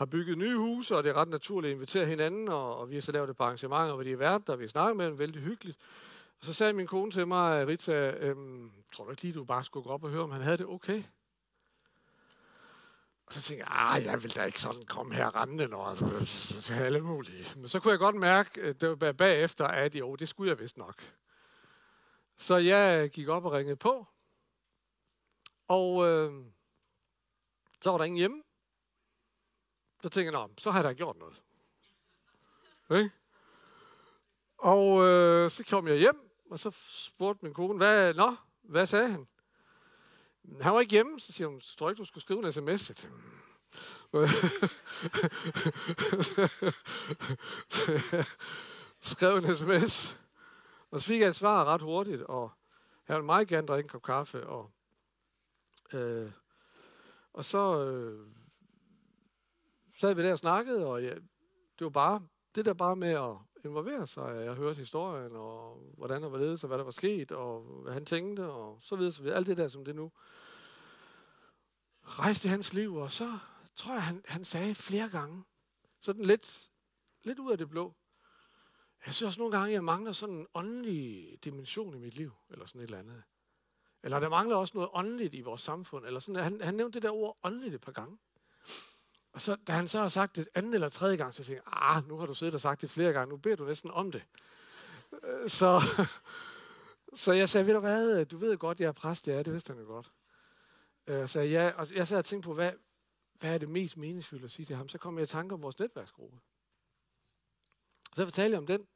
[0.00, 2.94] har bygget nye huse, og det er ret naturligt at invitere hinanden, og, og vi
[2.94, 5.06] har så lavet et par arrangementer, hvor de er været og vi har snakket med
[5.06, 5.78] dem, vældig hyggeligt.
[6.40, 9.44] Og så sagde min kone til mig, øh, Rita, øhm, tror du ikke lige, du
[9.44, 11.02] bare skulle gå op og høre, om han havde det okay?
[13.26, 15.94] Og så tænkte jeg, ah, jeg vil da ikke sådan komme her rendende, når
[16.60, 17.44] så alle mulige.
[17.56, 20.58] Men så kunne jeg godt mærke, øh, det var bagefter, at jo, det skulle jeg
[20.58, 21.02] vist nok.
[22.36, 24.06] Så jeg gik op og ringede på.
[25.68, 26.32] Og øh,
[27.80, 28.42] så var der ingen hjemme.
[30.02, 31.42] Så tænker jeg, så har jeg da gjort noget.
[32.88, 33.10] Okay?
[34.58, 39.10] Og øh, så kom jeg hjem, og så spurgte min kone, hvad, nå, hvad sagde
[39.10, 39.28] han?
[40.60, 42.88] Han var ikke hjemme, så siger hun, tror ikke, du skulle skrive en sms?
[42.88, 42.96] Jeg
[47.70, 48.26] tænkte,
[49.00, 50.18] skrev en sms,
[50.90, 52.50] og så fik jeg et svar ret hurtigt, og
[53.04, 54.70] han ville meget gerne drikke en kop kaffe, og,
[55.92, 56.30] øh,
[57.32, 58.26] og så øh,
[60.00, 61.14] sad vi der og snakkede, og ja,
[61.78, 62.22] det var bare,
[62.54, 64.44] det der bare med at involvere sig.
[64.44, 68.06] Jeg hørte historien, og hvordan og hvorledes, og hvad der var sket, og hvad han
[68.06, 69.36] tænkte, og så videre, så videre.
[69.36, 70.12] Alt det der, som det nu
[72.02, 73.38] rejste i hans liv, og så
[73.76, 75.44] tror jeg, han, han sagde flere gange,
[76.00, 76.70] sådan lidt,
[77.22, 77.94] lidt ud af det blå,
[79.06, 82.66] jeg synes også nogle gange, jeg mangler sådan en åndelig dimension i mit liv, eller
[82.66, 83.22] sådan et eller andet.
[84.02, 86.06] Eller der mangler også noget åndeligt i vores samfund.
[86.06, 88.18] Eller sådan, han, han nævnte det der ord åndeligt et par gange.
[89.32, 91.72] Og så, da han så har sagt det anden eller tredje gang, så tænkte jeg,
[91.96, 94.12] ah, nu har du siddet og sagt det flere gange, nu beder du næsten om
[94.12, 94.22] det.
[95.24, 95.80] Øh, så,
[97.22, 99.72] så jeg sagde, ved du hvad, du ved godt, jeg er præst, ja, det vidste
[99.72, 100.12] han jo godt.
[101.06, 102.72] Øh, så jeg, og jeg sad og tænkte på, hvad,
[103.34, 104.88] hvad er det mest meningsfulde at sige til ham?
[104.88, 106.38] Så kom jeg i tanke om vores netværksgruppe.
[108.16, 108.86] Så fortalte jeg om den.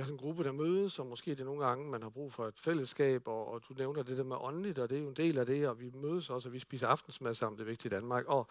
[0.00, 2.10] Vi har sådan en gruppe, der mødes, og måske det er nogle gange, man har
[2.10, 5.02] brug for et fællesskab, og, og du nævner det der med åndeligt, og det er
[5.02, 7.64] jo en del af det, og vi mødes også, og vi spiser aftensmad sammen, det
[7.64, 8.46] er vigtigt i Danmark, og,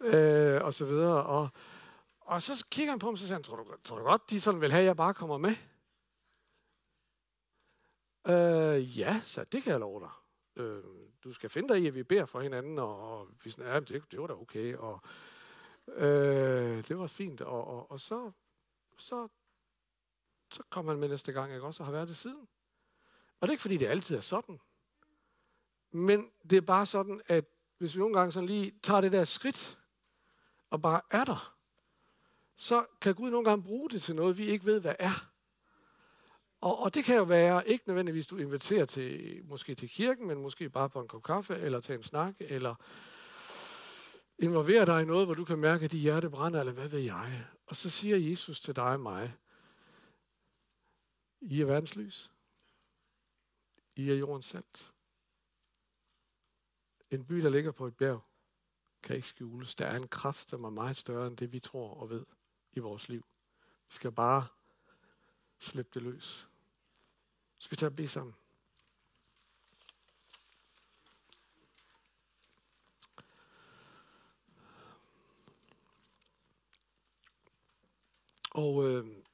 [0.00, 1.24] øh, og så videre.
[1.24, 1.48] Og,
[2.20, 4.30] og så kigger han på mig, og så siger han, tror du, tror du godt,
[4.30, 5.54] de sådan vil have, at jeg bare kommer med?
[8.28, 10.10] Øh, ja, så det kan jeg love dig.
[10.56, 10.82] Øh,
[11.24, 13.80] du skal finde dig i, at vi beder for hinanden, og, og vi sådan, ja,
[13.80, 15.00] det, det var da okay, og
[15.88, 18.32] øh, det var fint, og, og, og så
[18.98, 19.28] så,
[20.52, 22.48] så kommer han med næste gang, ikke også har været det siden.
[23.40, 24.60] Og det er ikke, fordi det altid er sådan.
[25.90, 27.44] Men det er bare sådan, at
[27.78, 29.78] hvis vi nogle gange sådan lige tager det der skridt,
[30.70, 31.56] og bare er der,
[32.56, 35.30] så kan Gud nogle gange bruge det til noget, vi ikke ved, hvad er.
[36.60, 40.38] Og, og det kan jo være, ikke nødvendigvis du inviterer til, måske til kirken, men
[40.38, 42.74] måske bare på en kop kaffe, eller til en snak, eller
[44.38, 47.00] involvere dig i noget, hvor du kan mærke, at dit hjerte brænder, eller hvad ved
[47.00, 47.46] jeg.
[47.66, 49.34] Og så siger Jesus til dig og mig,
[51.40, 52.30] i er verdens lys.
[53.96, 54.92] I er jordens salt.
[57.10, 58.22] En by, der ligger på et bjerg,
[59.02, 59.74] kan ikke skjules.
[59.74, 62.26] Der er en kraft, som er meget større end det, vi tror og ved
[62.72, 63.26] i vores liv.
[63.88, 64.46] Vi skal bare
[65.58, 66.48] slippe det løs.
[67.58, 68.34] Vi skal tage at blive sammen.
[78.50, 79.25] Og øh,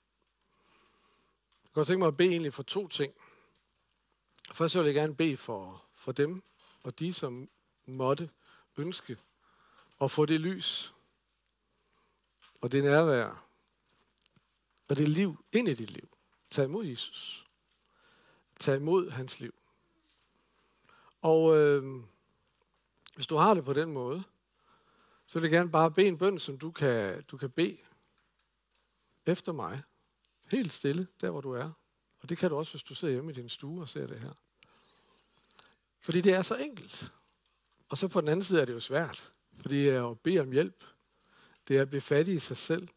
[1.75, 3.15] jeg kan tænke mig at bede egentlig for to ting.
[4.53, 6.43] Først vil jeg gerne bede for, for dem
[6.83, 7.49] og de, som
[7.87, 8.31] måtte
[8.77, 9.19] ønske
[10.01, 10.93] at få det lys
[12.61, 13.47] og det nærvær
[14.89, 16.09] og det liv ind i dit liv.
[16.51, 17.47] Tag imod Jesus.
[18.61, 19.55] Tag imod hans liv.
[21.23, 22.03] Og øh,
[23.15, 24.23] hvis du har det på den måde,
[25.27, 27.79] så vil jeg gerne bare bede en bøn, som du kan, du kan bede
[29.27, 29.83] efter mig.
[30.53, 31.71] Helt stille, der hvor du er.
[32.21, 34.21] Og det kan du også, hvis du sidder hjemme i din stue og ser det
[34.21, 34.33] her.
[36.01, 37.13] Fordi det er så enkelt.
[37.89, 39.33] Og så på den anden side er det jo svært.
[39.61, 40.85] Fordi det er at bede om hjælp.
[41.69, 42.89] Det er at blive fattig i sig selv.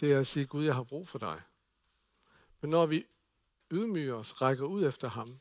[0.00, 1.42] Det er at sige, Gud, jeg har brug for dig.
[2.60, 3.06] Men når vi
[3.70, 5.38] ydmyger os, rækker ud efter ham,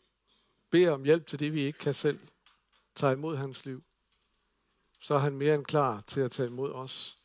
[0.70, 2.20] beder om hjælp til det, vi ikke kan selv,
[2.96, 3.84] tager imod hans liv,
[5.00, 7.18] så er han mere end klar til at tage imod os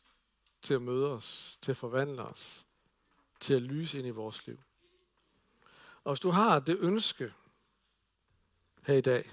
[0.61, 2.65] til at møde os, til at forvandle os,
[3.39, 4.59] til at lyse ind i vores liv.
[6.03, 7.31] Og hvis du har det ønske
[8.87, 9.31] her i dag,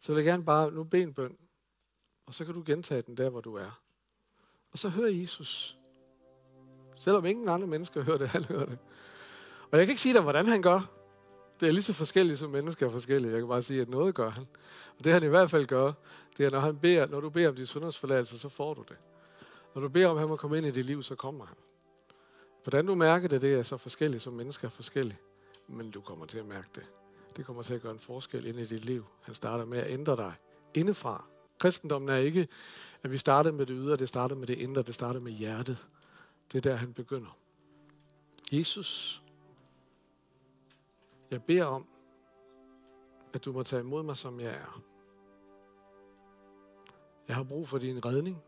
[0.00, 1.38] så vil jeg gerne bare nu bede en bøn,
[2.26, 3.80] og så kan du gentage den der, hvor du er.
[4.72, 5.78] Og så hører Jesus.
[6.96, 8.78] Selvom ingen andre mennesker hører det, han hører det.
[9.70, 10.90] Og jeg kan ikke sige dig, hvordan han gør.
[11.60, 13.32] Det er lige så forskelligt, som mennesker er forskellige.
[13.32, 14.46] Jeg kan bare sige, at noget gør han.
[14.98, 15.92] Og det han i hvert fald gør,
[16.36, 18.96] det er, når, han beder, når du beder om din syndersforladelse, så får du det.
[19.74, 21.56] Når du beder om, at han må komme ind i dit liv, så kommer han.
[22.64, 25.18] Hvordan du mærker det, det er så forskelligt, som mennesker er forskellige.
[25.68, 26.84] Men du kommer til at mærke det.
[27.36, 29.04] Det kommer til at gøre en forskel ind i dit liv.
[29.22, 30.32] Han starter med at ændre dig
[30.74, 31.24] indefra.
[31.58, 32.48] Kristendommen er ikke,
[33.02, 35.86] at vi starter med det ydre, det starter med det indre, det starter med hjertet.
[36.52, 37.38] Det er der, han begynder.
[38.52, 39.20] Jesus,
[41.30, 41.86] jeg beder om,
[43.32, 44.82] at du må tage imod mig, som jeg er.
[47.28, 48.42] Jeg har brug for din redning.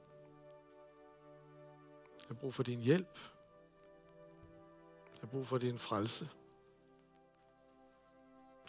[2.18, 3.18] Jeg har brug for din hjælp.
[5.26, 6.28] Har brug for din frelse.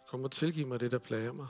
[0.08, 1.48] Kom og tilgiv mig det, der plager mig.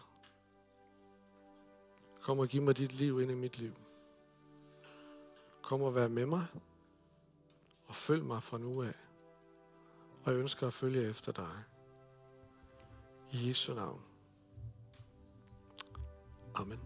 [2.21, 3.73] Kom og giv mig dit liv ind i mit liv.
[5.61, 6.45] Kom og vær med mig.
[7.85, 8.93] Og følg mig fra nu af.
[10.23, 11.63] Og jeg ønsker at følge efter dig.
[13.31, 14.01] I Jesu navn.
[16.55, 16.79] Amen.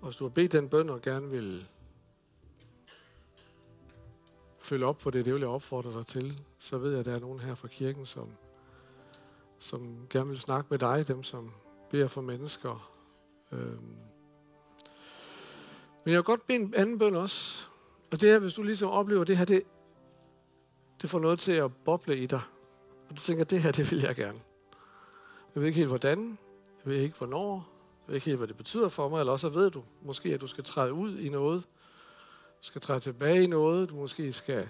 [0.00, 1.70] Og hvis du har bedt den bøn og gerne vil
[4.66, 7.14] følge op på det, det vil jeg opfordre dig til, så ved jeg, at der
[7.14, 8.28] er nogen her fra kirken, som,
[9.58, 11.52] som gerne vil snakke med dig, dem som
[11.90, 12.90] beder for mennesker.
[13.52, 13.96] Øhm.
[16.04, 17.66] Men jeg vil godt bede en anden bøn også.
[18.10, 19.62] Og det er, hvis du ligesom oplever det her, det,
[21.02, 22.40] det får noget til at boble i dig.
[23.08, 24.40] Og du tænker, det her, det vil jeg gerne.
[25.54, 26.38] Jeg ved ikke helt hvordan,
[26.84, 29.48] jeg ved ikke hvornår, jeg ved ikke helt, hvad det betyder for mig, eller også
[29.48, 31.64] ved du måske, at du skal træde ud i noget,
[32.60, 34.68] skal træde tilbage i noget, du måske skal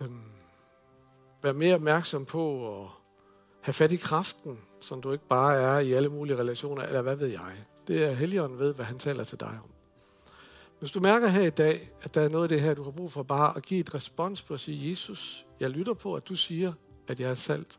[0.00, 0.22] øhm,
[1.42, 2.88] være mere opmærksom på at
[3.60, 7.16] have fat i kraften, som du ikke bare er i alle mulige relationer, eller hvad
[7.16, 7.64] ved jeg.
[7.86, 9.70] Det er Helligånden ved, hvad han taler til dig om.
[10.78, 12.90] Hvis du mærker her i dag, at der er noget af det her, du har
[12.90, 16.28] brug for bare at give et respons på at sige, Jesus, jeg lytter på, at
[16.28, 16.72] du siger,
[17.08, 17.78] at jeg er salt.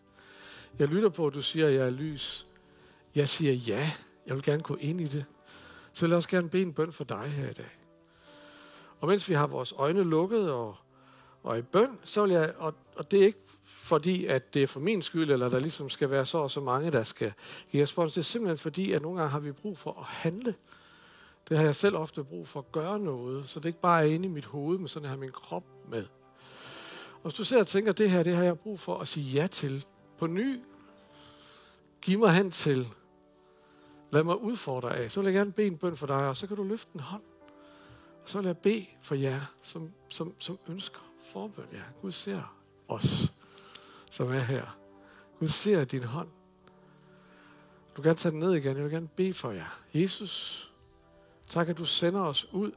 [0.79, 2.47] Jeg lytter på, at du siger, at jeg er lys.
[3.15, 3.91] Jeg siger ja,
[4.27, 5.25] jeg vil gerne gå ind i det.
[5.98, 7.78] Så vil jeg også gerne bede en bøn for dig her i dag.
[9.00, 10.76] Og mens vi har vores øjne lukket og,
[11.43, 14.68] og i bøn, så vil jeg, og, og det er ikke fordi, at det er
[14.68, 17.34] for min skyld, eller der ligesom skal være så og så mange, der skal
[17.72, 18.14] give respons.
[18.14, 20.56] Det er simpelthen fordi, at nogle gange har vi brug for at handle.
[21.50, 24.14] Det har jeg selv ofte brug for at gøre noget, så det ikke bare er
[24.14, 26.06] inde i mit hoved, men sådan jeg har min krop med.
[27.14, 29.08] Og hvis du ser og tænker, at det her, det har jeg brug for at
[29.08, 29.86] sige ja til
[30.18, 30.60] på ny,
[32.02, 32.88] giv mig hen til,
[34.12, 36.47] lad mig udfordre af, så vil jeg gerne bede en bøn for dig, og så
[36.47, 37.24] kan du løfte en hånd.
[38.24, 41.66] Og så vil jeg bede for jer, som, som, som ønsker forbøn.
[41.74, 42.55] Ja, Gud ser
[42.88, 43.34] os,
[44.12, 44.78] som er her.
[45.39, 46.28] Gud ser din hånd.
[47.97, 48.76] Du kan tage den ned igen.
[48.76, 49.80] Jeg vil gerne bede for jer.
[49.93, 50.64] Jesus,
[51.49, 52.72] Tak, at du sender os ud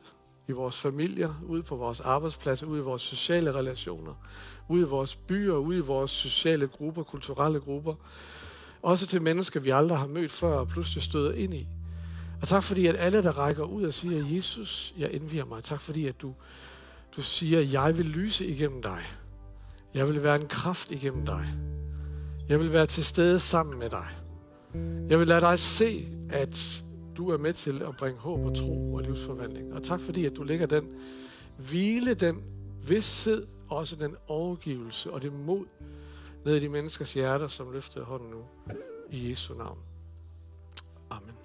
[0.48, 4.14] i vores familier, ud på vores arbejdspladser, ud i vores sociale relationer,
[4.68, 7.94] ud i vores byer, ud i vores sociale grupper, kulturelle grupper.
[8.82, 11.66] Også til mennesker, vi aldrig har mødt før og pludselig støder ind i.
[12.42, 15.64] Og tak fordi, at alle, der rækker ud og siger, Jesus, jeg indviger mig.
[15.64, 16.34] Tak fordi, at du,
[17.16, 19.00] du siger, jeg vil lyse igennem dig.
[19.94, 21.48] Jeg vil være en kraft igennem dig.
[22.48, 24.06] Jeg vil være til stede sammen med dig.
[25.08, 26.84] Jeg vil lade dig se, at
[27.16, 29.74] du er med til at bringe håb og tro og livsforvandling.
[29.74, 30.84] Og tak fordi, at du lægger den
[31.56, 32.42] hvile, den
[32.88, 35.64] vidshed, også den overgivelse og det mod
[36.44, 38.44] ned i de menneskers hjerter, som løftede hånden nu.
[39.10, 39.78] I Jesu navn.
[41.10, 41.39] Amen.